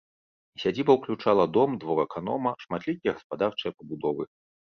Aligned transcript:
Сядзіба 0.61 0.91
ўключала 0.95 1.45
дом, 1.57 1.75
двор 1.83 1.97
аканома, 2.07 2.55
шматлікія 2.65 3.15
гаспадарчыя 3.19 3.71
пабудовы. 3.79 4.23